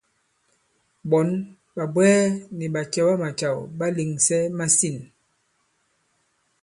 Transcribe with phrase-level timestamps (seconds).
[1.09, 1.27] Ɓɔ̌n,
[1.75, 2.17] ɓàbwɛɛ
[2.57, 4.97] nì ɓàcɛ̀wamàcàw ɓà lèŋsɛ masîn.